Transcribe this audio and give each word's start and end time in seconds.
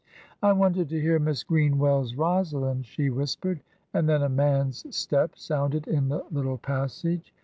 "I 0.41 0.51
wanted 0.51 0.89
to 0.89 0.99
hear 0.99 1.19
Miss 1.19 1.43
Greenwell's 1.43 2.15
Rosalind," 2.15 2.87
she 2.87 3.11
whispered. 3.11 3.61
And 3.93 4.09
then 4.09 4.23
a 4.23 4.29
man's 4.29 4.83
step 4.95 5.37
sounded 5.37 5.87
in 5.87 6.09
the 6.09 6.25
little 6.31 6.57
passage. 6.57 7.31